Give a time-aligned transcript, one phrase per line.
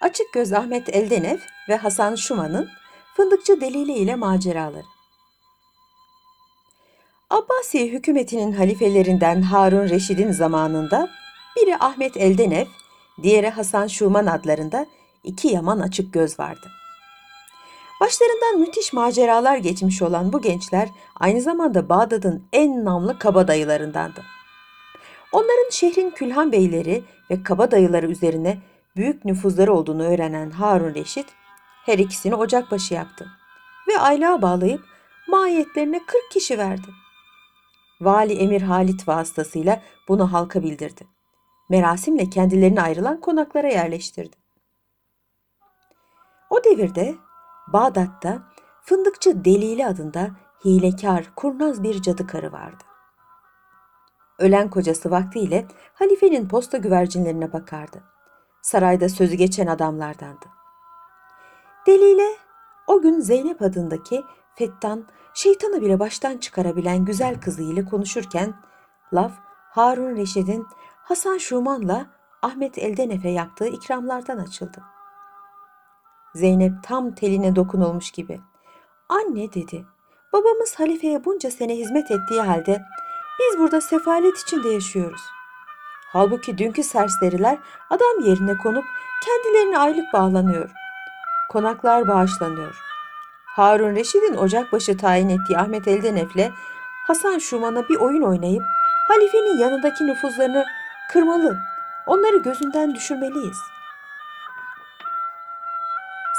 [0.00, 2.68] Açık Göz Ahmet Eldenef ve Hasan Şuman'ın
[3.16, 4.84] Fındıkçı Delili ile maceraları.
[7.30, 11.08] Abbasi hükümetinin halifelerinden Harun Reşid'in zamanında
[11.56, 12.68] biri Ahmet Eldenef,
[13.22, 14.86] diğeri Hasan Şuman adlarında
[15.24, 16.68] iki yaman açık göz vardı.
[18.00, 24.22] Başlarından müthiş maceralar geçmiş olan bu gençler aynı zamanda Bağdat'ın en namlı kabadayılarındandı.
[25.32, 28.58] Onların şehrin külhan beyleri ve kabadayıları üzerine
[28.98, 31.26] büyük nüfuzları olduğunu öğrenen Harun Reşit
[31.84, 33.28] her ikisini ocakbaşı yaptı
[33.88, 34.84] ve aylığa bağlayıp
[35.28, 36.88] mahiyetlerine 40 kişi verdi.
[38.00, 41.06] Vali Emir Halit vasıtasıyla bunu halka bildirdi.
[41.70, 44.36] Merasimle kendilerine ayrılan konaklara yerleştirdi.
[46.50, 47.14] O devirde
[47.72, 48.42] Bağdat'ta
[48.82, 50.30] Fındıkçı Delili adında
[50.64, 52.84] hilekar, kurnaz bir cadı karı vardı.
[54.38, 58.02] Ölen kocası vaktiyle halifenin posta güvercinlerine bakardı.
[58.70, 60.46] Sarayda sözü geçen adamlardandı.
[61.86, 62.36] Delile
[62.86, 68.54] o gün Zeynep adındaki fettan, şeytanı bile baştan çıkarabilen güzel kızı ile konuşurken
[69.12, 69.32] laf
[69.70, 70.66] Harun Reşid'in
[71.02, 72.06] Hasan Şuman'la
[72.42, 74.82] Ahmet Eldenef'e yaptığı ikramlardan açıldı.
[76.34, 78.40] Zeynep tam teline dokunulmuş gibi.
[79.08, 79.84] Anne dedi,
[80.32, 82.82] babamız halifeye bunca sene hizmet ettiği halde
[83.40, 85.37] biz burada sefalet içinde yaşıyoruz.
[86.12, 87.58] Halbuki dünkü serseriler
[87.90, 88.84] adam yerine konup
[89.24, 90.70] kendilerine aylık bağlanıyor.
[91.48, 92.76] Konaklar bağışlanıyor.
[93.46, 96.52] Harun Reşid'in ocakbaşı tayin ettiği Ahmet Eldenef'le
[97.06, 98.62] Hasan Şuman'a bir oyun oynayıp
[99.08, 100.64] halifenin yanındaki nüfuzlarını
[101.12, 101.58] kırmalı,
[102.06, 103.58] onları gözünden düşürmeliyiz.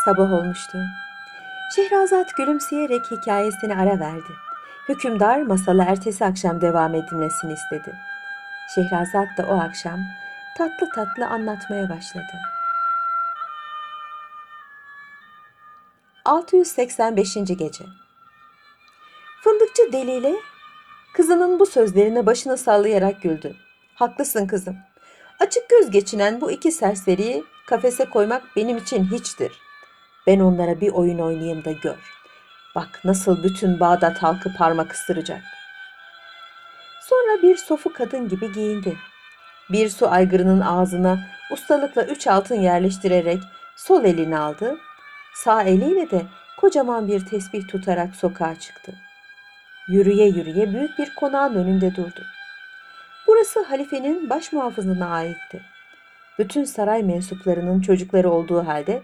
[0.05, 0.77] Sabah olmuştu.
[1.75, 4.33] Şehrazat gülümseyerek hikayesini ara verdi.
[4.89, 7.95] Hükümdar masalı ertesi akşam devam edilmesini istedi.
[8.75, 9.99] Şehrazat da o akşam
[10.57, 12.33] tatlı tatlı anlatmaya başladı.
[16.25, 17.33] 685.
[17.33, 17.83] gece.
[19.43, 20.35] Fındıkçı deliyle
[21.13, 23.55] kızının bu sözlerine başını sallayarak güldü.
[23.95, 24.77] Haklısın kızım.
[25.39, 29.52] Açık göz geçinen bu iki serseriyi kafese koymak benim için hiçtir.
[30.27, 32.19] Ben onlara bir oyun oynayayım da gör.
[32.75, 35.41] Bak nasıl bütün Bağdat halkı parmak ısıracak.
[37.09, 38.97] Sonra bir sofu kadın gibi giyindi.
[39.71, 41.20] Bir su aygırının ağzına
[41.52, 43.39] ustalıkla üç altın yerleştirerek
[43.75, 44.77] sol elini aldı,
[45.33, 46.21] sağ eliyle de
[46.59, 48.93] kocaman bir tesbih tutarak sokağa çıktı.
[49.87, 52.21] Yürüye yürüye büyük bir konağın önünde durdu.
[53.27, 55.61] Burası halifenin baş muhafızına aitti.
[56.39, 59.03] Bütün saray mensuplarının çocukları olduğu halde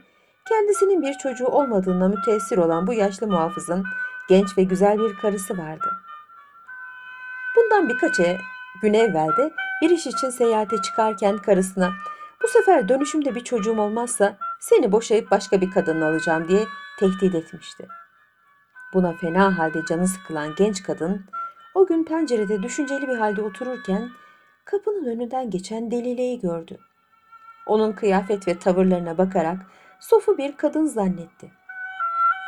[0.49, 3.83] kendisinin bir çocuğu olmadığına müteessir olan bu yaşlı muhafızın
[4.29, 6.04] genç ve güzel bir karısı vardı.
[7.75, 8.37] Bundan birkaç e-
[8.81, 11.93] gün evvel de bir iş için seyahate çıkarken karısına
[12.43, 16.65] bu sefer dönüşümde bir çocuğum olmazsa seni boşayıp başka bir kadın alacağım diye
[16.99, 17.87] tehdit etmişti.
[18.93, 21.25] Buna fena halde canı sıkılan genç kadın
[21.73, 24.09] o gün pencerede düşünceli bir halde otururken
[24.65, 26.77] kapının önünden geçen Delile'yi gördü.
[27.67, 29.59] Onun kıyafet ve tavırlarına bakarak
[29.99, 31.51] sofu bir kadın zannetti.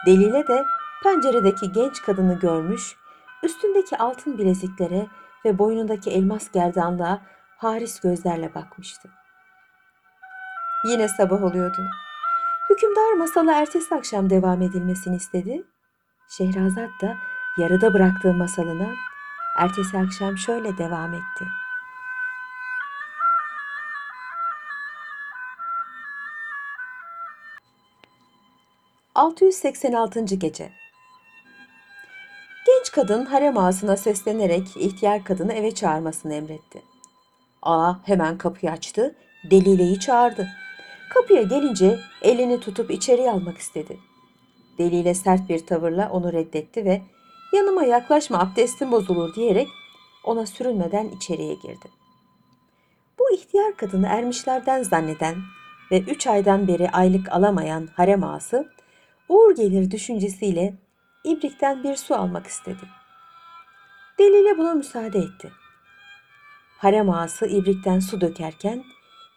[0.05, 0.63] Delile de
[1.03, 2.95] penceredeki genç kadını görmüş,
[3.43, 5.07] üstündeki altın bileziklere
[5.45, 7.21] ve boynundaki elmas gerdanlığa
[7.57, 9.09] haris gözlerle bakmıştı.
[10.85, 11.89] Yine sabah oluyordu.
[12.69, 15.63] Hükümdar masala ertesi akşam devam edilmesini istedi.
[16.29, 17.17] Şehrazat da
[17.57, 18.87] yarıda bıraktığı masalına
[19.57, 21.45] ertesi akşam şöyle devam etti.
[29.15, 30.35] ...686.
[30.35, 30.71] Gece
[32.87, 36.81] Genç kadın harem ağasına seslenerek ihtiyar kadını eve çağırmasını emretti.
[37.61, 39.15] Ağa hemen kapıyı açtı,
[39.51, 40.47] Delile'yi çağırdı.
[41.13, 43.97] Kapıya gelince elini tutup içeri almak istedi.
[44.77, 47.01] Delile sert bir tavırla onu reddetti ve
[47.53, 49.67] yanıma yaklaşma abdestin bozulur diyerek
[50.23, 51.87] ona sürünmeden içeriye girdi.
[53.19, 55.35] Bu ihtiyar kadını ermişlerden zanneden
[55.91, 58.69] ve üç aydan beri aylık alamayan harem ağası
[59.29, 60.86] uğur gelir düşüncesiyle
[61.29, 62.81] ibrikten bir su almak istedi.
[64.19, 65.51] Delile buna müsaade etti.
[66.77, 68.83] Harem ağası ibrikten su dökerken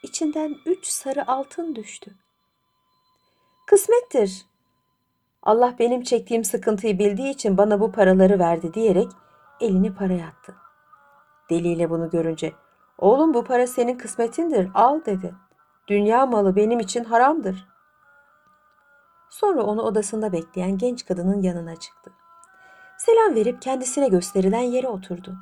[0.02, 2.14] içinden üç sarı altın düştü.
[3.66, 4.46] Kısmettir.
[5.42, 9.08] Allah benim çektiğim sıkıntıyı bildiği için bana bu paraları verdi diyerek
[9.60, 10.54] elini paraya attı.
[11.50, 12.52] Deliyle bunu görünce
[12.98, 15.34] oğlum bu para senin kısmetindir al dedi.
[15.88, 17.68] Dünya malı benim için haramdır.
[19.30, 22.12] Sonra onu odasında bekleyen genç kadının yanına çıktı.
[22.98, 25.36] Selam verip kendisine gösterilen yere oturdu.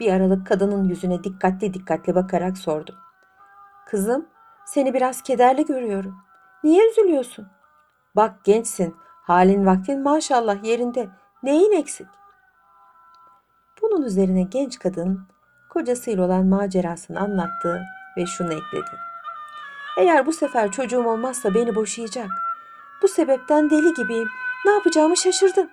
[0.00, 2.94] Bir aralık kadının yüzüne dikkatli dikkatli bakarak sordu.
[3.86, 4.26] Kızım,
[4.66, 6.16] seni biraz kederli görüyorum.
[6.64, 7.46] Niye üzülüyorsun?
[8.16, 11.08] Bak gençsin, halin vaktin maşallah yerinde.
[11.42, 12.06] Neyin eksik?
[13.82, 15.26] Bunun üzerine genç kadın
[15.70, 17.82] kocasıyla olan macerasını anlattı
[18.16, 18.96] ve şunu ekledi.
[19.98, 22.28] Eğer bu sefer çocuğum olmazsa beni boşayacak.
[23.02, 24.28] Bu sebepten deli gibiyim.
[24.64, 25.68] Ne yapacağımı şaşırdım.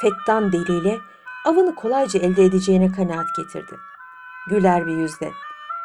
[0.00, 0.98] Fettan deliyle
[1.44, 3.76] avını kolayca elde edeceğine kanaat getirdi.
[4.48, 5.30] Güler bir yüzle.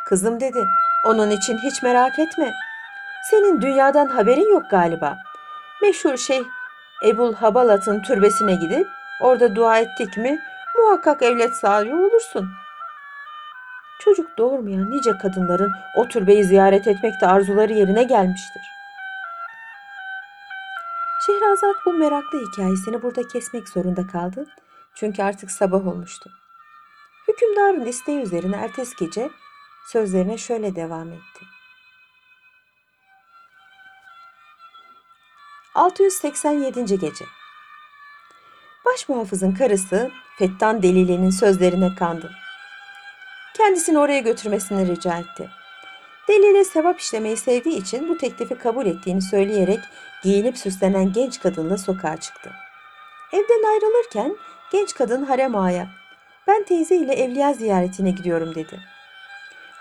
[0.07, 0.67] Kızım dedi,
[1.06, 2.53] onun için hiç merak etme.
[3.29, 5.17] Senin dünyadan haberin yok galiba.
[5.81, 6.44] Meşhur şey
[7.06, 8.88] Ebul Habalat'ın türbesine gidip
[9.21, 10.39] orada dua ettik mi
[10.77, 12.50] muhakkak evlet sahibi olursun.
[14.00, 18.75] Çocuk doğurmayan nice kadınların o türbeyi ziyaret etmekte arzuları yerine gelmiştir.
[21.45, 24.47] Şehrazat bu meraklı hikayesini burada kesmek zorunda kaldı.
[24.95, 26.31] Çünkü artık sabah olmuştu.
[27.27, 29.30] Hükümdarın isteği üzerine ertesi gece
[29.88, 31.45] sözlerine şöyle devam etti.
[35.75, 36.86] 687.
[36.86, 37.25] gece.
[38.86, 42.31] Başmuhafızın karısı Fettan Delile'nin sözlerine kandı.
[43.57, 45.50] Kendisini oraya götürmesini rica etti.
[46.27, 49.80] Delile sevap işlemeyi sevdiği için bu teklifi kabul ettiğini söyleyerek
[50.24, 52.51] giyinip süslenen genç kadınla sokağa çıktı.
[53.33, 54.36] Evden ayrılırken
[54.72, 55.88] genç kadın harem ağaya
[56.48, 58.80] ben teyze ile evliya ziyaretine gidiyorum dedi.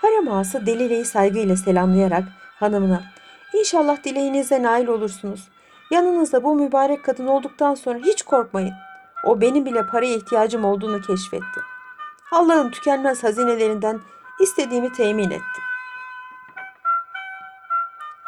[0.01, 2.23] Harem ağası Delile'yi saygıyla selamlayarak
[2.59, 3.15] hanımına
[3.53, 5.47] İnşallah dileğinize nail olursunuz.
[5.91, 8.73] Yanınızda bu mübarek kadın olduktan sonra hiç korkmayın.
[9.23, 11.59] O benim bile paraya ihtiyacım olduğunu keşfetti.
[12.31, 13.99] Allah'ın tükenmez hazinelerinden
[14.39, 15.64] istediğimi temin etti.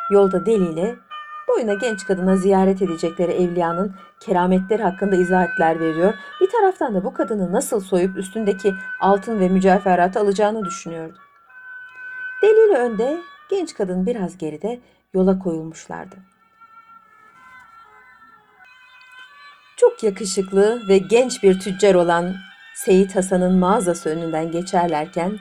[0.10, 0.96] Yolda deliyle
[1.48, 6.14] boyuna genç kadına ziyaret edecekleri evliyanın kerametleri hakkında izahatler veriyor.
[6.42, 11.18] Bir taraftan da bu kadını nasıl soyup üstündeki altın ve mücevheratı alacağını düşünüyordu.
[12.44, 14.80] Deliyle önde, genç kadın biraz geride
[15.14, 16.16] yola koyulmuşlardı.
[19.78, 22.36] Çok yakışıklı ve genç bir tüccar olan
[22.76, 25.38] Seyit Hasan'ın mağazası önünden geçerlerken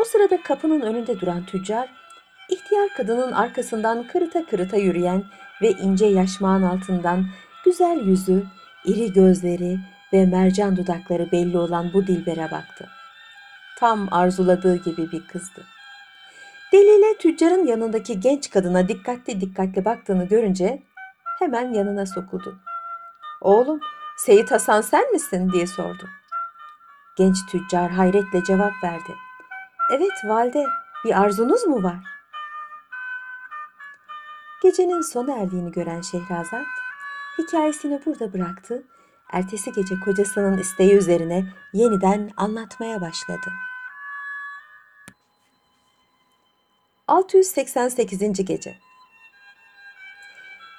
[0.00, 1.88] o sırada kapının önünde duran tüccar
[2.48, 5.24] ihtiyar kadının arkasından kırıta kırıta yürüyen
[5.62, 7.26] ve ince yaşmağın altından
[7.64, 8.44] güzel yüzü,
[8.84, 9.78] iri gözleri
[10.12, 12.88] ve mercan dudakları belli olan bu dilbere baktı.
[13.78, 15.64] Tam arzuladığı gibi bir kızdı.
[16.72, 20.82] Delile tüccarın yanındaki genç kadına dikkatli dikkatli baktığını görünce
[21.38, 22.58] hemen yanına sokuldu.
[23.40, 23.80] Oğlum,
[24.16, 26.08] Seyit Hasan sen misin diye sordu.
[27.16, 29.14] Genç tüccar hayretle cevap verdi.
[29.94, 30.66] Evet valide,
[31.04, 32.17] bir arzunuz mu var?
[34.62, 36.66] Gecenin sona erdiğini gören Şehrazat,
[37.38, 38.82] hikayesini burada bıraktı.
[39.32, 43.52] Ertesi gece kocasının isteği üzerine yeniden anlatmaya başladı.
[47.08, 48.44] 688.
[48.44, 48.78] gece.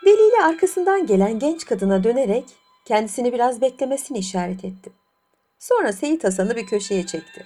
[0.06, 2.46] Deliyle arkasından gelen genç kadına dönerek
[2.86, 4.92] kendisini biraz beklemesini işaret etti.
[5.60, 7.46] Sonra Seyit Hasan'ı bir köşeye çekti.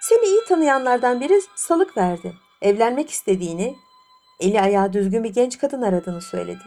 [0.00, 2.34] Seni iyi tanıyanlardan biri salık verdi.
[2.62, 3.76] Evlenmek istediğini,
[4.40, 6.64] eli ayağı düzgün bir genç kadın aradığını söyledi.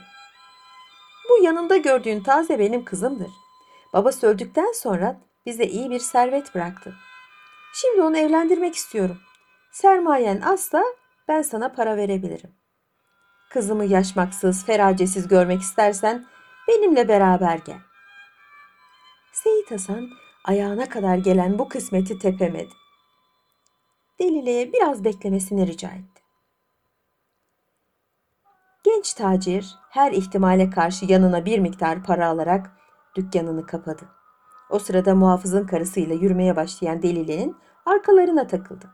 [1.29, 3.31] Bu yanında gördüğün taze benim kızımdır.
[3.93, 6.93] Babası öldükten sonra bize iyi bir servet bıraktı.
[7.73, 9.17] Şimdi onu evlendirmek istiyorum.
[9.71, 10.83] Sermayen asla
[11.27, 12.55] ben sana para verebilirim.
[13.49, 16.25] Kızımı yaşmaksız, feracesiz görmek istersen
[16.67, 17.79] benimle beraber gel.
[19.33, 20.09] Seyit Hasan
[20.45, 22.73] ayağına kadar gelen bu kısmeti tepemedi.
[24.19, 26.18] Delile'ye biraz beklemesini rica etti.
[28.89, 32.71] Genç tacir her ihtimale karşı yanına bir miktar para alarak
[33.15, 34.05] dükkanını kapadı.
[34.69, 38.85] O sırada muhafızın karısıyla yürümeye başlayan Delile'nin arkalarına takıldı.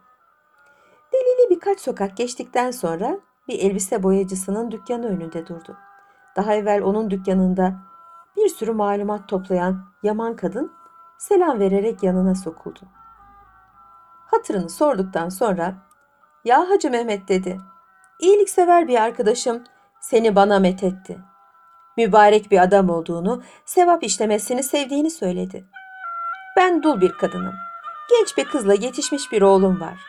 [1.13, 5.77] Delili birkaç sokak geçtikten sonra bir elbise boyacısının dükkanı önünde durdu.
[6.35, 7.75] Daha evvel onun dükkanında
[8.37, 10.71] bir sürü malumat toplayan Yaman kadın
[11.17, 12.79] selam vererek yanına sokuldu.
[14.25, 15.73] Hatırını sorduktan sonra
[16.45, 17.61] "Ya Hacı Mehmet" dedi.
[18.19, 19.63] "İyiliksever bir arkadaşım
[20.09, 21.17] seni bana methetti.
[21.97, 25.65] Mübarek bir adam olduğunu, sevap işlemesini sevdiğini söyledi.
[26.57, 27.53] Ben dul bir kadınım.
[28.09, 29.99] Genç bir kızla yetişmiş bir oğlum var.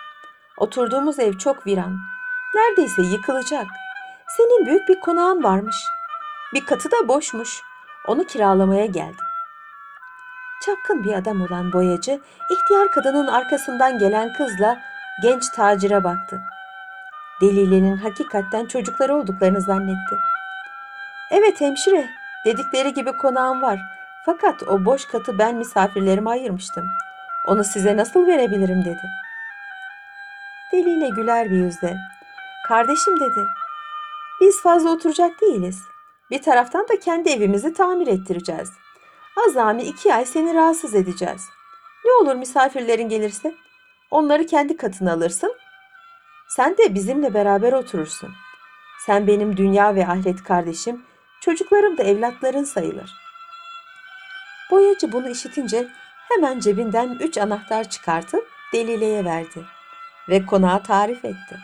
[0.58, 1.96] Oturduğumuz ev çok viran.
[2.54, 3.66] Neredeyse yıkılacak.
[4.36, 5.76] Senin büyük bir konağın varmış.
[6.54, 7.60] Bir katı da boşmuş.
[8.08, 9.26] Onu kiralamaya geldim.
[10.66, 14.78] Çapkın bir adam olan boyacı, ihtiyar kadının arkasından gelen kızla
[15.22, 16.40] genç tacire baktı.
[17.40, 20.18] Delile'nin hakikatten çocukları olduklarını zannetti.
[21.30, 22.10] Evet hemşire,
[22.44, 23.78] dedikleri gibi konağım var.
[24.26, 26.84] Fakat o boş katı ben misafirlerime ayırmıştım.
[27.46, 29.26] Onu size nasıl verebilirim dedi.''
[30.72, 31.96] Deliyle güler bir yüzle.
[32.68, 33.46] Kardeşim dedi.
[34.40, 35.82] Biz fazla oturacak değiliz.
[36.30, 38.70] Bir taraftan da kendi evimizi tamir ettireceğiz.
[39.48, 41.40] Azami iki ay seni rahatsız edeceğiz.
[42.04, 43.54] Ne olur misafirlerin gelirse?
[44.10, 45.54] Onları kendi katına alırsın.
[46.48, 48.34] Sen de bizimle beraber oturursun.
[49.06, 51.06] Sen benim dünya ve ahiret kardeşim,
[51.40, 53.10] çocuklarım da evlatların sayılır.
[54.70, 55.88] Boyacı bunu işitince
[56.28, 59.64] hemen cebinden üç anahtar çıkartıp Delile'ye verdi
[60.28, 61.58] ve konağı tarif etti.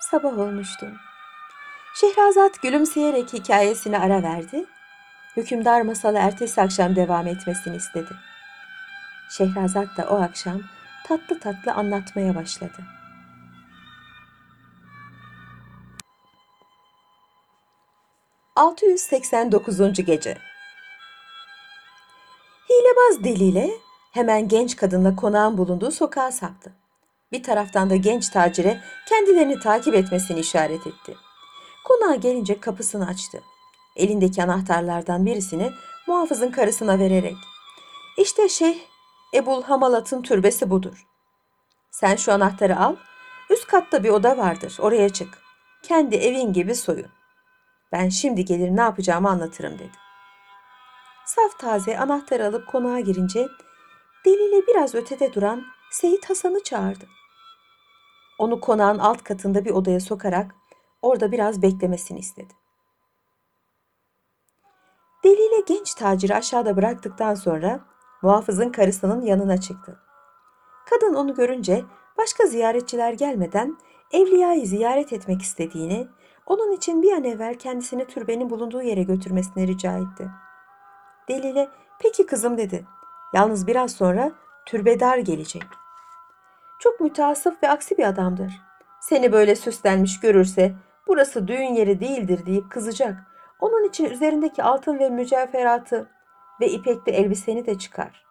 [0.00, 0.86] Sabah olmuştu.
[1.94, 4.64] Şehrazat gülümseyerek hikayesine ara verdi.
[5.36, 8.16] Hükümdar masalı ertesi akşam devam etmesini istedi.
[9.30, 10.60] Şehrazat da o akşam
[11.06, 12.84] tatlı tatlı anlatmaya başladı.
[18.56, 20.02] ...689.
[20.02, 20.38] Gece
[22.70, 23.70] Hilebaz deliyle
[24.12, 26.72] hemen genç kadınla konağın bulunduğu sokağa saptı.
[27.32, 31.16] Bir taraftan da genç tacire kendilerini takip etmesini işaret etti.
[31.84, 33.42] Konağa gelince kapısını açtı.
[33.96, 35.72] Elindeki anahtarlardan birisini
[36.06, 37.36] muhafızın karısına vererek
[38.18, 38.78] işte Şeyh
[39.34, 41.06] Ebul Hamalat'ın türbesi budur.
[41.90, 42.96] Sen şu anahtarı al,
[43.50, 45.38] üst katta bir oda vardır, oraya çık.
[45.82, 47.10] Kendi evin gibi soyun.
[47.92, 49.92] Ben şimdi gelir ne yapacağımı anlatırım dedi.
[51.26, 53.48] Saf taze anahtarı alıp konağa girince
[54.24, 57.04] deliyle biraz ötede duran Seyit Hasan'ı çağırdı.
[58.38, 60.54] Onu konağın alt katında bir odaya sokarak
[61.02, 62.54] orada biraz beklemesini istedi.
[65.24, 67.89] Deliyle genç taciri aşağıda bıraktıktan sonra
[68.22, 69.96] muhafızın karısının yanına çıktı.
[70.90, 71.84] Kadın onu görünce
[72.18, 73.76] başka ziyaretçiler gelmeden
[74.12, 76.08] Evliya'yı ziyaret etmek istediğini,
[76.46, 80.30] onun için bir an evvel kendisini türbenin bulunduğu yere götürmesini rica etti.
[81.28, 81.68] Delile,
[82.00, 82.86] peki kızım dedi.
[83.34, 84.32] Yalnız biraz sonra
[84.66, 85.62] türbedar gelecek.
[86.78, 88.52] Çok müteasıf ve aksi bir adamdır.
[89.00, 90.74] Seni böyle süslenmiş görürse
[91.06, 93.16] burası düğün yeri değildir deyip kızacak.
[93.60, 96.08] Onun için üzerindeki altın ve mücevheratı
[96.60, 98.24] ve ipekli elbiseni de çıkar.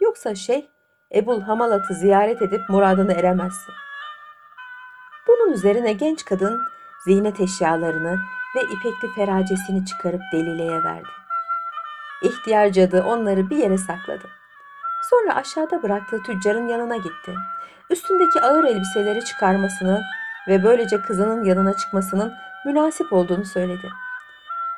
[0.00, 0.68] Yoksa şey
[1.14, 3.74] Ebul Hamalat'ı ziyaret edip muradına eremezsin.
[5.28, 6.60] Bunun üzerine genç kadın
[7.04, 8.18] ziynet eşyalarını
[8.56, 11.08] ve ipekli feracesini çıkarıp Delile'ye verdi.
[12.22, 14.28] İhtiyar cadı onları bir yere sakladı.
[15.10, 17.34] Sonra aşağıda bıraktığı tüccarın yanına gitti.
[17.90, 20.02] Üstündeki ağır elbiseleri çıkarmasını
[20.48, 22.32] ve böylece kızının yanına çıkmasının
[22.66, 23.90] münasip olduğunu söyledi.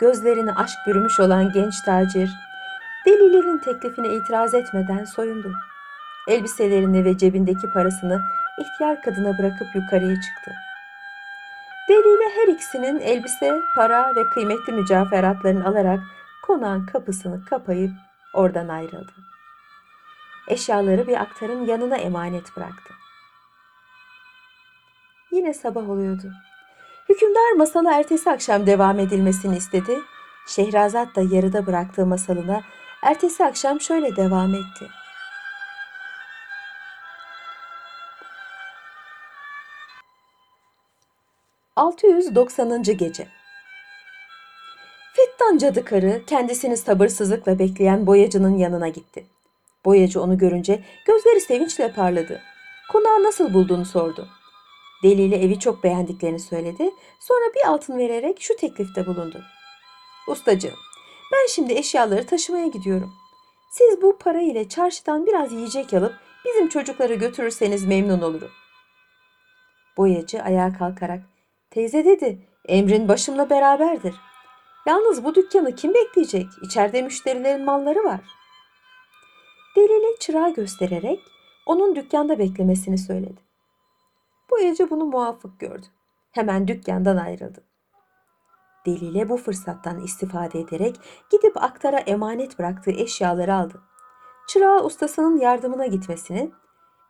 [0.01, 2.31] Gözlerini aşk bürümüş olan genç tacir,
[3.07, 5.53] delilerin teklifine itiraz etmeden soyundu.
[6.29, 8.23] Elbiselerini ve cebindeki parasını
[8.59, 10.53] ihtiyar kadına bırakıp yukarıya çıktı.
[11.89, 16.01] Deliyle her ikisinin elbise, para ve kıymetli mücevheratlarını alarak
[16.43, 17.93] konağın kapısını kapayıp
[18.35, 19.13] oradan ayrıldı.
[20.49, 22.95] Eşyaları bir aktarın yanına emanet bıraktı.
[25.31, 26.33] Yine sabah oluyordu.
[27.09, 30.01] Hükümdar masalı ertesi akşam devam edilmesini istedi.
[30.47, 32.63] Şehrazat da yarıda bıraktığı masalına
[33.03, 34.89] ertesi akşam şöyle devam etti.
[41.77, 42.93] ...690.
[42.93, 43.29] Gece
[45.13, 49.27] Fettan cadı karı kendisini sabırsızlıkla bekleyen boyacının yanına gitti.
[49.85, 52.41] Boyacı onu görünce gözleri sevinçle parladı.
[52.93, 54.29] Konağı nasıl bulduğunu sordu.
[55.05, 56.91] Deliyle evi çok beğendiklerini söyledi.
[57.21, 59.43] Sonra bir altın vererek şu teklifte bulundu.
[60.29, 60.75] Ustacığım,
[61.33, 63.13] ben şimdi eşyaları taşımaya gidiyorum.
[63.71, 68.51] Siz bu para ile çarşıdan biraz yiyecek alıp bizim çocukları götürürseniz memnun olurum.
[69.97, 71.21] Boyacı ayağa kalkarak,
[71.71, 74.15] teyze dedi, emrin başımla beraberdir.
[74.87, 76.47] Yalnız bu dükkanı kim bekleyecek?
[76.63, 78.21] İçeride müşterilerin malları var.
[79.77, 81.21] Delili çırağı göstererek
[81.67, 83.54] onun dükkanda beklemesini söyledi.
[84.55, 85.87] Boyacı bunu muafık gördü.
[86.31, 87.65] Hemen dükkandan ayrıldı.
[88.87, 93.83] Delile bu fırsattan istifade ederek gidip aktara emanet bıraktığı eşyaları aldı.
[94.49, 96.51] Çırağı ustasının yardımına gitmesini,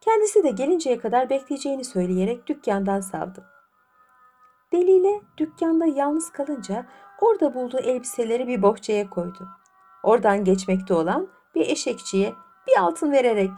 [0.00, 3.44] kendisi de gelinceye kadar bekleyeceğini söyleyerek dükkandan savdı.
[4.72, 6.86] Delile dükkanda yalnız kalınca
[7.20, 9.48] orada bulduğu elbiseleri bir bohçaya koydu.
[10.02, 12.34] Oradan geçmekte olan bir eşekçiye
[12.68, 13.50] bir altın vererek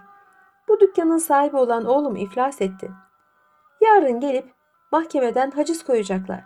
[0.69, 2.91] bu dükkanın sahibi olan oğlum iflas etti.
[3.87, 4.45] Yarın gelip
[4.93, 6.45] mahkemeden haciz koyacaklar.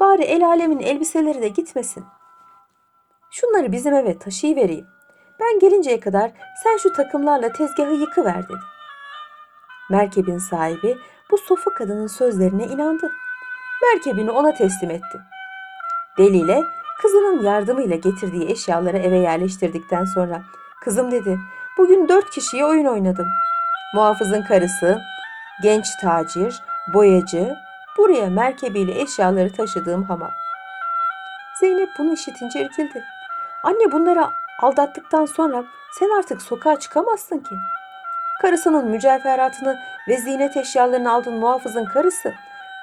[0.00, 2.04] Bari el alemin elbiseleri de gitmesin.
[3.30, 4.86] Şunları bizim eve taşıyıvereyim.
[5.40, 6.30] Ben gelinceye kadar
[6.62, 8.58] sen şu takımlarla tezgahı yıkıver dedi.
[9.90, 10.98] Merkebin sahibi
[11.30, 13.12] bu sofu kadının sözlerine inandı.
[13.82, 15.20] Merkebini ona teslim etti.
[16.18, 16.62] Deliyle
[17.02, 20.42] kızının yardımıyla getirdiği eşyaları eve yerleştirdikten sonra
[20.80, 21.38] kızım dedi
[21.78, 23.26] bugün dört kişiye oyun oynadım.
[23.94, 24.98] Muhafızın karısı,
[25.62, 26.62] genç tacir,
[26.94, 27.54] boyacı,
[27.98, 30.30] Buraya merkebiyle eşyaları taşıdığım hamal.
[31.60, 33.04] Zeynep bunu işitince irkildi.
[33.62, 34.26] Anne bunları
[34.62, 35.64] aldattıktan sonra
[35.98, 37.54] sen artık sokağa çıkamazsın ki.
[38.42, 39.78] Karısının mücevheratını
[40.08, 42.34] ve ziynet eşyalarını aldığın muhafızın karısı,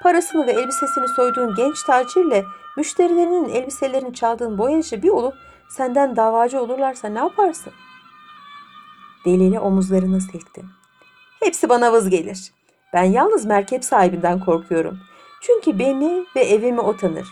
[0.03, 2.45] parasını ve elbisesini soyduğun genç tacirle
[2.77, 5.35] müşterilerinin elbiselerini çaldığın boyacı bir olup
[5.69, 7.73] senden davacı olurlarsa ne yaparsın?
[9.25, 10.65] Deliyle omuzlarını silkti.
[11.43, 12.51] Hepsi bana vız gelir.
[12.95, 14.99] Ben yalnız merkep sahibinden korkuyorum.
[15.41, 17.27] Çünkü beni ve evimi o tanır.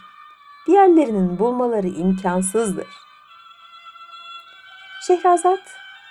[0.67, 2.87] Diğerlerinin bulmaları imkansızdır.
[5.07, 5.59] Şehrazat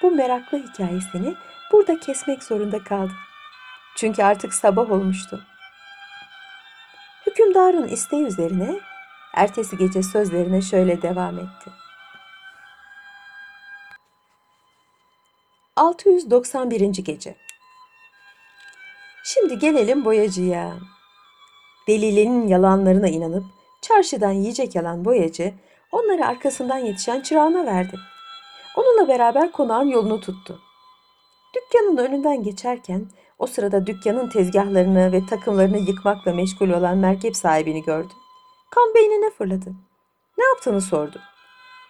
[0.02, 1.34] bu meraklı hikayesini
[1.72, 3.12] burada kesmek zorunda kaldı.
[3.96, 5.42] Çünkü artık sabah olmuştu.
[7.26, 8.80] Hükümdarın isteği üzerine
[9.34, 11.70] ertesi gece sözlerine şöyle devam etti.
[15.76, 17.04] 691.
[17.04, 17.36] gece.
[19.24, 20.72] Şimdi gelelim boyacıya.
[21.88, 23.44] Delili'nin yalanlarına inanıp
[23.82, 25.54] çarşıdan yiyecek yalan boyacı
[25.92, 27.98] onları arkasından yetişen çırağına verdi.
[28.76, 30.60] Onunla beraber konağın yolunu tuttu.
[31.54, 33.06] Dükkanın önünden geçerken
[33.38, 38.12] o sırada dükkanın tezgahlarını ve takımlarını yıkmakla meşgul olan merkep sahibini gördü.
[38.70, 39.72] Kan beynine fırladı.
[40.38, 41.20] Ne yaptığını sordu.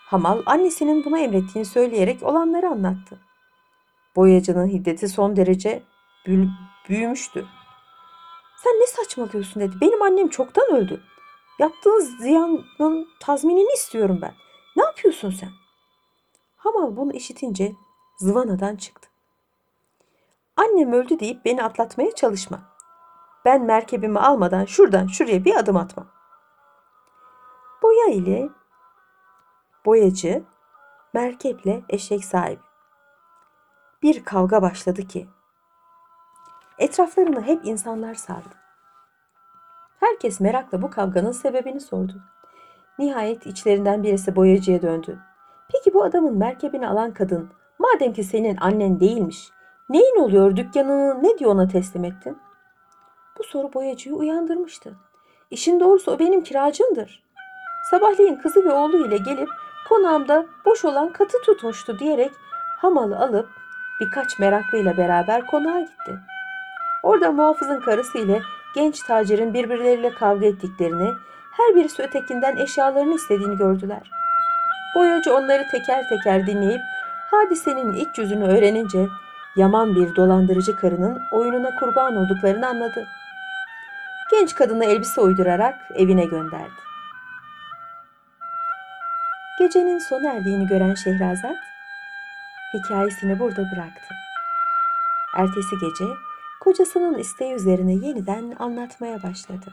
[0.06, 3.20] Hamal annesinin buna emrettiğini söyleyerek olanları anlattı.
[4.16, 5.82] Boyacının hiddeti son derece
[6.88, 7.46] büyümüştü.
[8.56, 9.76] Sen ne saçmalıyorsun dedi.
[9.80, 11.02] Benim annem çoktan öldü.
[11.58, 14.34] Yaptığın ziyanın tazminini istiyorum ben.
[14.76, 15.50] Ne yapıyorsun sen?
[16.56, 17.72] Hamal bunu işitince
[18.18, 19.08] zıvanadan çıktı.
[20.56, 22.58] Annem öldü deyip beni atlatmaya çalışma.
[23.44, 26.06] Ben merkebimi almadan şuradan şuraya bir adım atmam.
[27.82, 28.48] Boya ile
[29.84, 30.44] boyacı,
[31.14, 32.60] merkeple eşek sahibi.
[34.02, 35.28] Bir kavga başladı ki
[36.82, 38.54] etraflarını hep insanlar sardı.
[40.00, 42.22] Herkes merakla bu kavganın sebebini sordu.
[42.98, 45.18] Nihayet içlerinden birisi boyacıya döndü.
[45.72, 49.48] Peki bu adamın merkebini alan kadın madem ki senin annen değilmiş
[49.88, 52.38] neyin oluyor dükkanını ne diye ona teslim ettin?
[53.38, 54.94] Bu soru boyacıyı uyandırmıştı.
[55.50, 57.22] İşin doğrusu o benim kiracımdır.
[57.90, 59.48] Sabahleyin kızı ve oğlu ile gelip
[59.88, 62.32] konağımda boş olan katı tutmuştu diyerek
[62.78, 63.48] hamalı alıp
[64.00, 66.18] birkaç meraklıyla beraber konağa gitti.
[67.02, 68.42] Orada muhafızın karısı ile
[68.74, 71.10] genç tacirin birbirleriyle kavga ettiklerini,
[71.50, 74.10] her birisi ötekinden eşyalarını istediğini gördüler.
[74.94, 76.80] Boyacı onları teker teker dinleyip
[77.30, 79.06] hadisenin iç yüzünü öğrenince
[79.56, 83.06] yaman bir dolandırıcı karının oyununa kurban olduklarını anladı.
[84.30, 86.82] Genç kadına elbise uydurarak evine gönderdi.
[89.58, 91.56] Gecenin sona erdiğini gören Şehrazat
[92.74, 94.14] hikayesini burada bıraktı.
[95.36, 96.04] Ertesi gece
[96.62, 99.72] kocasının isteği üzerine yeniden anlatmaya başladı.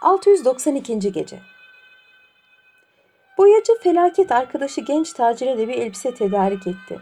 [0.00, 1.12] 692.
[1.12, 1.40] gece.
[3.38, 7.00] Boyacı felaket arkadaşı genç tacire de bir elbise tedarik etti.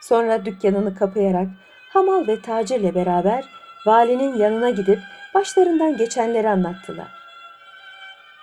[0.00, 1.48] Sonra dükkanını kapayarak
[1.88, 3.44] hamal ve tacirle beraber
[3.86, 4.98] valinin yanına gidip
[5.34, 7.08] başlarından geçenleri anlattılar.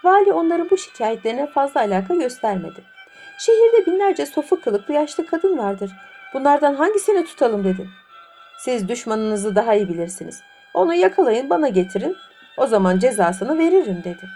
[0.04, 2.84] Vali onların bu şikayetlerine fazla alaka göstermedi.
[3.38, 5.92] Şehirde binlerce sofu kılıklı yaşlı kadın vardır.
[6.36, 7.90] Bunlardan hangisini tutalım dedi.
[8.58, 10.42] Siz düşmanınızı daha iyi bilirsiniz.
[10.74, 12.18] Onu yakalayın bana getirin.
[12.58, 14.30] O zaman cezasını veririm dedi.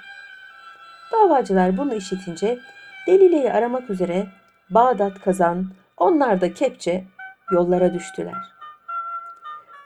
[1.12, 2.60] Davacılar bunu işitince
[3.08, 4.28] Delile'yi aramak üzere
[4.70, 5.66] Bağdat kazan,
[5.98, 7.04] onlar da kepçe
[7.52, 8.54] yollara düştüler.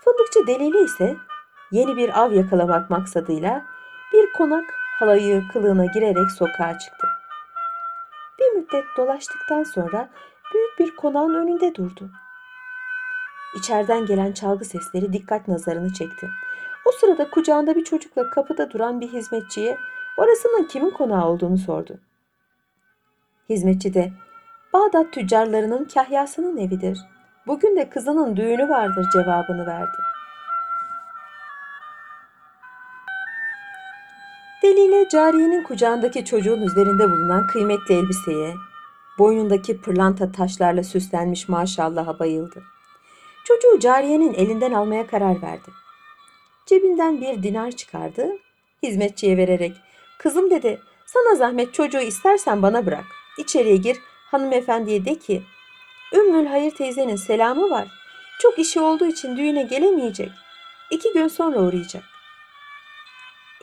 [0.04, 1.16] Fındıkçı Delili ise
[1.72, 3.66] yeni bir av yakalamak maksadıyla
[4.14, 4.66] bir konak
[5.00, 7.08] halayı kılığına girerek sokağa çıktı.
[8.40, 10.10] Bir müddet dolaştıktan sonra
[10.84, 12.10] bir konağın önünde durdu.
[13.60, 16.30] İçeriden gelen çalgı sesleri dikkat nazarını çekti.
[16.86, 19.78] O sırada kucağında bir çocukla kapıda duran bir hizmetçiye
[20.18, 22.00] orasının kimin konağı olduğunu sordu.
[23.50, 24.12] Hizmetçi de
[24.74, 27.00] Bağdat tüccarlarının kahyasının evidir.
[27.48, 29.98] Bugün de kızının düğünü vardır cevabını verdi.
[34.64, 38.56] Deliyle cariyenin kucağındaki çocuğun üzerinde bulunan kıymetli elbiseye,
[39.20, 42.64] boynundaki pırlanta taşlarla süslenmiş maşallaha bayıldı.
[43.46, 45.72] Çocuğu cariyenin elinden almaya karar verdi.
[46.66, 48.28] Cebinden bir dinar çıkardı,
[48.84, 49.74] hizmetçiye vererek,
[50.20, 53.06] kızım dedi, sana zahmet çocuğu istersen bana bırak.
[53.38, 53.98] İçeriye gir,
[54.32, 55.44] hanımefendiye de ki,
[56.14, 57.88] Ümmül Hayır teyzenin selamı var.
[58.40, 60.30] Çok işi olduğu için düğüne gelemeyecek.
[60.92, 62.04] İki gün sonra uğrayacak.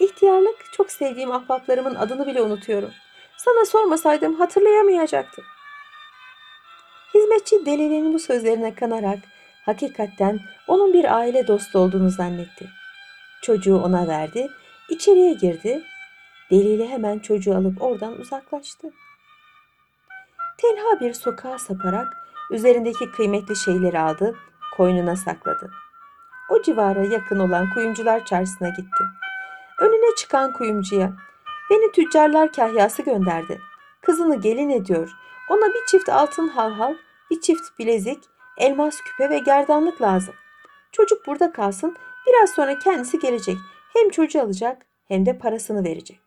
[0.01, 2.91] İhtiyarlık çok sevdiğim ahbaplarımın adını bile unutuyorum.
[3.45, 5.45] Sana sormasaydım hatırlayamayacaktım.
[7.15, 9.19] Hizmetçi delinin bu sözlerine kanarak
[9.67, 12.69] hakikatten onun bir aile dostu olduğunu zannetti.
[13.43, 14.49] Çocuğu ona verdi,
[14.89, 15.83] içeriye girdi.
[16.51, 18.91] Deliyle hemen çocuğu alıp oradan uzaklaştı.
[20.59, 22.07] Tenha bir sokağa saparak
[22.51, 24.37] üzerindeki kıymetli şeyleri aldı,
[24.77, 25.71] koynuna sakladı.
[26.51, 29.05] O civara yakın olan kuyumcular çarşısına gitti.
[29.79, 31.13] Önüne çıkan kuyumcuya,
[31.71, 33.61] beni tüccarlar kahyası gönderdi.
[34.03, 35.11] Kızını gelin ediyor.
[35.51, 36.95] Ona bir çift altın halhal,
[37.31, 38.25] bir çift bilezik,
[38.59, 40.35] elmas küpe ve gerdanlık lazım.
[40.93, 43.57] Çocuk burada kalsın, biraz sonra kendisi gelecek.
[43.93, 46.21] Hem çocuğu alacak hem de parasını verecek.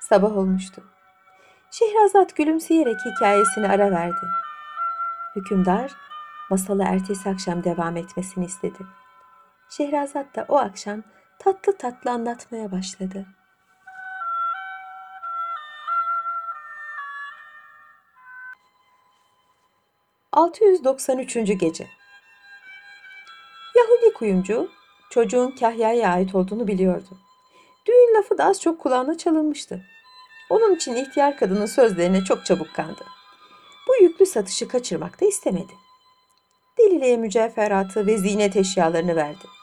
[0.00, 0.82] Sabah olmuştu.
[1.70, 4.26] Şehrazat gülümseyerek hikayesini ara verdi.
[5.36, 5.92] Hükümdar
[6.50, 8.78] masalı ertesi akşam devam etmesini istedi.
[9.68, 11.02] Şehrazat da o akşam
[11.44, 13.26] tatlı tatlı anlatmaya başladı.
[20.32, 21.52] ...693.
[21.52, 21.86] Gece
[23.76, 24.70] Yahudi kuyumcu
[25.10, 27.18] çocuğun Kahya'ya ait olduğunu biliyordu.
[27.86, 29.82] Düğün lafı da az çok kulağına çalınmıştı.
[30.50, 33.04] Onun için ihtiyar kadının sözlerine çok çabuk kandı.
[33.88, 35.72] Bu yüklü satışı kaçırmak da istemedi.
[36.78, 39.61] Delileye mücevheratı ve ziynet eşyalarını verdi.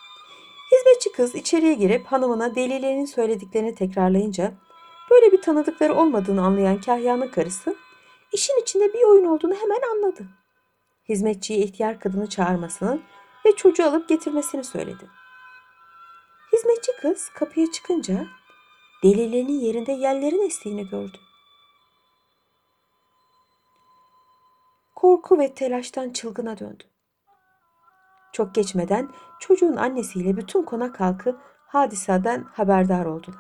[1.00, 4.54] Hizmetçi kız içeriye girip hanımına Delile'nin söylediklerini tekrarlayınca
[5.12, 7.76] böyle bir tanıdıkları olmadığını anlayan Kahya'nın karısı
[8.32, 10.26] işin içinde bir oyun olduğunu hemen anladı.
[11.10, 13.00] Hizmetçiye ihtiyar kadını çağırmasını
[13.46, 15.08] ve çocuğu alıp getirmesini söyledi.
[16.54, 18.28] Hizmetçi kız kapıya çıkınca
[19.04, 21.18] Delile'nin yerinde yerlerin estiğini gördü.
[24.96, 26.89] Korku ve telaştan çılgına döndü.
[28.40, 31.36] Çok geçmeden çocuğun annesiyle bütün konak halkı
[31.68, 33.36] hadiseden haberdar oldular.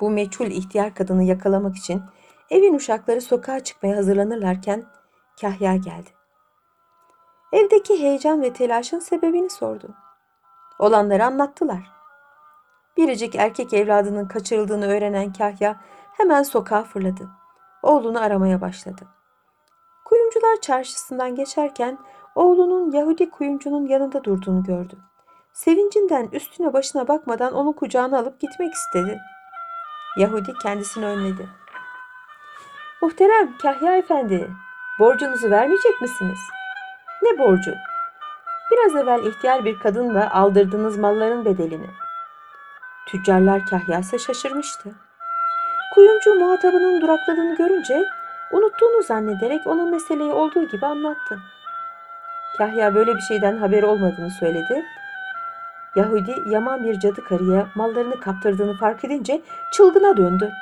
[0.00, 2.02] Bu meçhul ihtiyar kadını yakalamak için
[2.50, 4.84] evin uşakları sokağa çıkmaya hazırlanırlarken
[5.40, 6.10] Kahya geldi.
[7.52, 9.94] Evdeki heyecan ve telaşın sebebini sordu.
[10.78, 11.92] Olanları anlattılar.
[12.96, 15.80] Biricik erkek evladının kaçırıldığını öğrenen Kahya
[16.12, 17.28] hemen sokağa fırladı.
[17.82, 19.02] Oğlunu aramaya başladı.
[20.04, 21.98] Kuyumcular çarşısından geçerken
[22.34, 24.96] oğlunun Yahudi kuyumcunun yanında durduğunu gördü.
[25.52, 29.20] Sevincinden üstüne başına bakmadan onu kucağına alıp gitmek istedi.
[30.16, 31.48] Yahudi kendisini önledi.
[33.02, 34.50] Muhterem Kahya Efendi,
[34.98, 36.38] borcunuzu vermeyecek misiniz?
[37.22, 37.74] Ne borcu?
[38.72, 41.90] Biraz evvel ihtiyar bir kadınla aldırdığınız malların bedelini.
[43.08, 44.90] Tüccarlar kahyası şaşırmıştı.
[45.94, 48.04] Kuyumcu muhatabının durakladığını görünce
[48.52, 51.38] unuttuğunu zannederek ona meseleyi olduğu gibi anlattı.
[52.58, 54.84] Kahya böyle bir şeyden haberi olmadığını söyledi.
[55.96, 60.52] Yahudi yaman bir cadı karıya mallarını kaptırdığını fark edince çılgına döndü.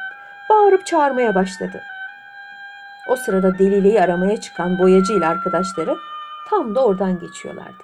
[0.50, 1.82] Bağırıp çağırmaya başladı.
[3.08, 5.96] O sırada Delile'yi aramaya çıkan boyacı ile arkadaşları
[6.48, 7.82] tam da oradan geçiyorlardı.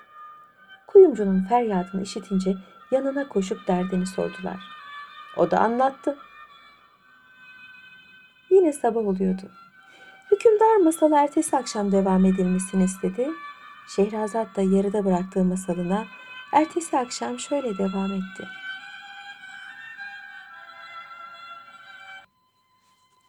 [0.87, 2.55] Kuyumcunun feryadını işitince
[2.90, 4.57] yanına koşup derdini sordular.
[5.37, 6.16] O da anlattı.
[8.51, 9.42] Yine sabah oluyordu.
[10.31, 13.31] Hükümdar masalı ertesi akşam devam edilmesini istedi.
[13.96, 16.07] Şehrazat da yarıda bıraktığı masalına
[16.53, 18.44] ertesi akşam şöyle devam etti.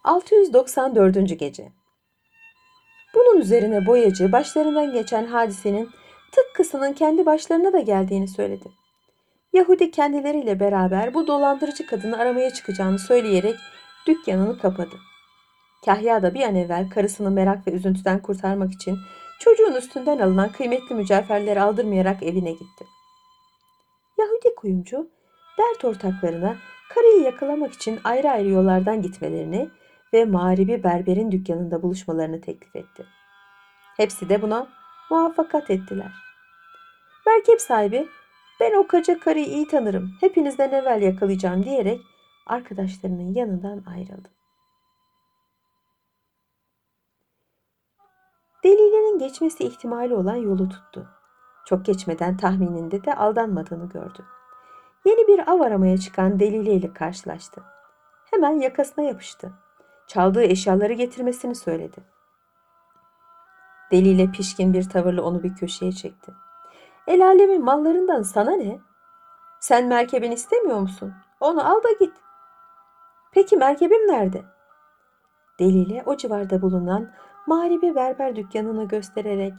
[0.04, 1.36] ...694.
[1.36, 1.72] Gece
[3.16, 5.90] Bunun üzerine boyacı başlarından geçen hadisenin
[6.32, 8.72] tıpkısının kendi başlarına da geldiğini söyledi.
[9.54, 13.56] Yahudi kendileriyle beraber bu dolandırıcı kadını aramaya çıkacağını söyleyerek
[14.08, 14.96] dükkanını kapadı.
[15.86, 18.98] Kahya da bir an evvel karısını merak ve üzüntüden kurtarmak için
[19.40, 22.86] çocuğun üstünden alınan kıymetli mücevherleri aldırmayarak evine gitti.
[24.18, 25.10] Yahudi kuyumcu
[25.58, 26.56] dert ortaklarına
[26.90, 29.70] karıyı yakalamak için ayrı ayrı yollardan gitmelerini
[30.14, 33.06] ve mağribi berberin dükkanında buluşmalarını teklif etti.
[33.98, 34.68] Hepsi de buna
[35.12, 36.12] muvaffakat ettiler.
[37.26, 38.08] Merkep sahibi
[38.60, 40.12] ben o kaca karıyı iyi tanırım.
[40.20, 42.02] Hepinizden evvel yakalayacağım diyerek
[42.48, 44.39] arkadaşlarının yanından ayrıldı.
[48.70, 51.08] Delile'nin geçmesi ihtimali olan yolu tuttu.
[51.66, 54.26] Çok geçmeden tahmininde de aldanmadığını gördü.
[55.06, 57.64] Yeni bir av aramaya çıkan Delile ile karşılaştı.
[58.32, 59.52] Hemen yakasına yapıştı.
[60.08, 61.98] Çaldığı eşyaları getirmesini söyledi.
[63.92, 66.34] Delile pişkin bir tavırla onu bir köşeye çekti.
[67.08, 68.80] El alemin mallarından sana ne?
[69.60, 71.14] Sen merkebini istemiyor musun?
[71.40, 72.14] Onu al da git.
[73.32, 74.44] Peki merkebim nerede?
[75.60, 77.12] Delile o civarda bulunan
[77.50, 79.54] mağribi berber dükkanını göstererek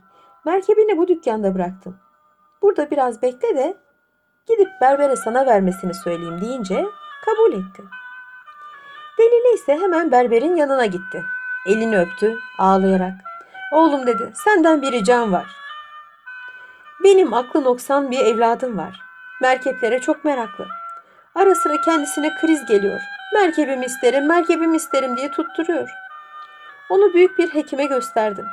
[0.44, 1.96] merkebini bu dükkanda bıraktım.
[2.62, 3.76] Burada biraz bekle de
[4.48, 6.86] gidip berbere sana vermesini söyleyeyim deyince
[7.24, 7.82] kabul etti.
[9.18, 11.22] Delile ise hemen berberin yanına gitti.
[11.66, 13.12] Elini öptü ağlayarak.
[13.72, 15.46] Oğlum dedi, senden bir ricam var.
[17.04, 19.00] Benim aklı noksan bir evladım var.
[19.40, 20.66] Merkeplere çok meraklı.
[21.34, 23.00] Ara sıra kendisine kriz geliyor.
[23.34, 25.90] Merkebimi isterim, merkebimi isterim diye tutturuyor.
[26.90, 28.46] Onu büyük bir hekime gösterdim.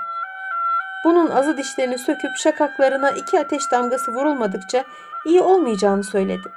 [1.06, 4.84] Bunun azı dişlerini söküp şakaklarına iki ateş damgası vurulmadıkça
[5.26, 6.52] iyi olmayacağını söyledi.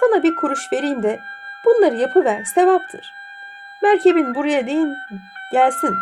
[0.00, 1.20] Sana bir kuruş vereyim de
[1.64, 3.12] bunları yapıver, sevaptır.
[3.82, 4.88] Merkebin buraya değil,
[5.52, 5.96] gelsin.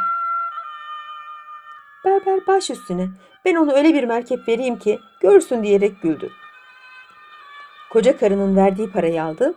[2.04, 3.08] Berber baş üstüne,
[3.44, 6.30] ben onu öyle bir merkep vereyim ki görsün diyerek güldü.
[7.90, 9.54] Koca karının verdiği parayı aldı.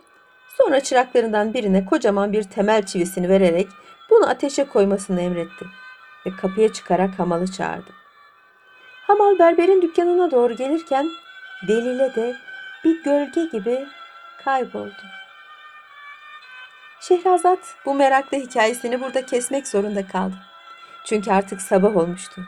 [0.58, 3.68] Sonra çıraklarından birine kocaman bir temel çivisini vererek
[4.12, 5.66] bunu ateşe koymasını emretti.
[6.26, 7.92] Ve kapıya çıkarak hamalı çağırdı.
[9.08, 11.10] Hamal berberin dükkanına doğru gelirken
[11.68, 12.36] Delile de
[12.84, 13.88] bir gölge gibi
[14.44, 15.04] kayboldu.
[17.02, 20.36] Şehrazat bu meraklı hikayesini burada kesmek zorunda kaldı.
[21.06, 22.42] Çünkü artık sabah olmuştu.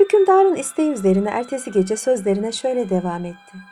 [0.00, 3.71] Hükümdarın isteği üzerine ertesi gece sözlerine şöyle devam etti.